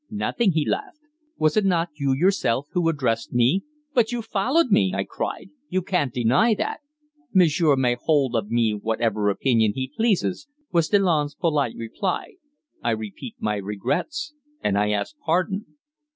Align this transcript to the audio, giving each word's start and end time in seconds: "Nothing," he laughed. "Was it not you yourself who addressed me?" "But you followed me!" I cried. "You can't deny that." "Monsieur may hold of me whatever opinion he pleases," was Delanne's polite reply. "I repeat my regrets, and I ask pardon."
"Nothing," 0.09 0.53
he 0.53 0.65
laughed. 0.67 0.97
"Was 1.37 1.55
it 1.55 1.63
not 1.63 1.89
you 1.93 2.11
yourself 2.15 2.65
who 2.71 2.89
addressed 2.89 3.33
me?" 3.33 3.61
"But 3.93 4.11
you 4.11 4.23
followed 4.23 4.71
me!" 4.71 4.95
I 4.95 5.03
cried. 5.03 5.51
"You 5.69 5.83
can't 5.83 6.11
deny 6.11 6.55
that." 6.55 6.79
"Monsieur 7.35 7.75
may 7.75 7.95
hold 8.01 8.35
of 8.35 8.49
me 8.49 8.73
whatever 8.73 9.29
opinion 9.29 9.73
he 9.75 9.91
pleases," 9.95 10.47
was 10.71 10.87
Delanne's 10.89 11.35
polite 11.35 11.75
reply. 11.75 12.37
"I 12.83 12.89
repeat 12.89 13.35
my 13.37 13.57
regrets, 13.57 14.33
and 14.63 14.75
I 14.75 14.89
ask 14.89 15.15
pardon." 15.23 15.67